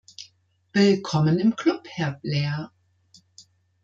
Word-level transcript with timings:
Willkommen 0.73 1.37
im 1.37 1.55
Club, 1.55 1.83
Herr 1.87 2.13
Blair. 2.13 2.71